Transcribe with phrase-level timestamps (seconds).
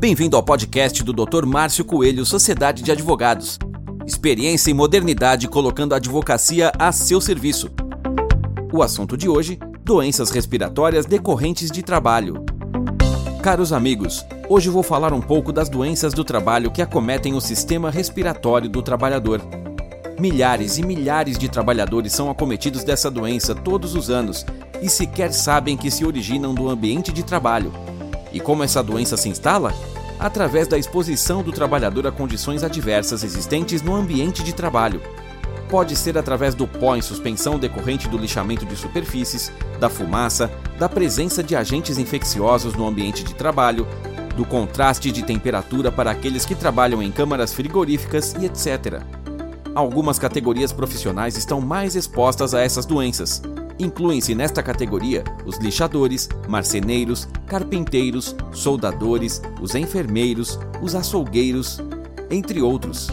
[0.00, 1.44] Bem-vindo ao podcast do Dr.
[1.44, 3.58] Márcio Coelho, Sociedade de Advogados.
[4.06, 7.70] Experiência e modernidade colocando a advocacia a seu serviço.
[8.72, 12.42] O assunto de hoje: doenças respiratórias decorrentes de trabalho.
[13.42, 17.90] Caros amigos, hoje vou falar um pouco das doenças do trabalho que acometem o sistema
[17.90, 19.42] respiratório do trabalhador.
[20.18, 24.46] Milhares e milhares de trabalhadores são acometidos dessa doença todos os anos
[24.80, 27.70] e sequer sabem que se originam do ambiente de trabalho.
[28.32, 29.74] E como essa doença se instala?
[30.20, 35.00] Através da exposição do trabalhador a condições adversas existentes no ambiente de trabalho.
[35.70, 40.90] Pode ser através do pó em suspensão decorrente do lixamento de superfícies, da fumaça, da
[40.90, 43.86] presença de agentes infecciosos no ambiente de trabalho,
[44.36, 49.02] do contraste de temperatura para aqueles que trabalham em câmaras frigoríficas e etc.
[49.74, 53.40] Algumas categorias profissionais estão mais expostas a essas doenças.
[53.80, 61.80] Incluem-se nesta categoria os lixadores, marceneiros, carpinteiros, soldadores, os enfermeiros, os açougueiros,
[62.30, 63.08] entre outros.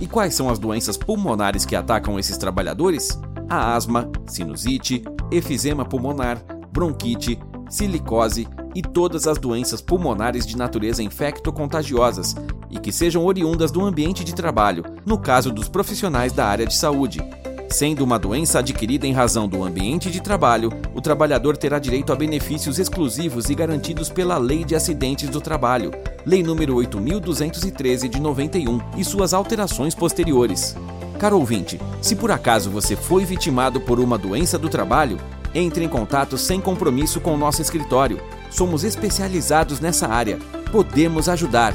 [0.00, 3.20] E quais são as doenças pulmonares que atacam esses trabalhadores?
[3.46, 12.34] A asma, sinusite, efizema pulmonar, bronquite, silicose e todas as doenças pulmonares de natureza infecto-contagiosas
[12.70, 16.74] e que sejam oriundas do ambiente de trabalho, no caso dos profissionais da área de
[16.74, 17.20] saúde.
[17.68, 22.16] Sendo uma doença adquirida em razão do ambiente de trabalho, o trabalhador terá direito a
[22.16, 25.90] benefícios exclusivos e garantidos pela Lei de Acidentes do Trabalho,
[26.24, 30.76] Lei nº 8.213 de 91 e suas alterações posteriores.
[31.18, 35.18] Caro ouvinte, se por acaso você foi vitimado por uma doença do trabalho,
[35.54, 38.20] entre em contato sem compromisso com o nosso escritório.
[38.50, 40.38] Somos especializados nessa área.
[40.70, 41.74] Podemos ajudar.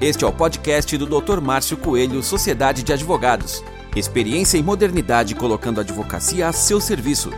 [0.00, 1.40] Este é o podcast do Dr.
[1.40, 3.62] Márcio Coelho, Sociedade de Advogados.
[3.96, 7.30] Experiência e modernidade colocando a advocacia a seu serviço.